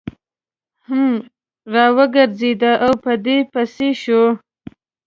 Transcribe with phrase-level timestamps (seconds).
[0.87, 1.11] هم
[1.73, 4.23] را وګرځېد او په ده پسې شو.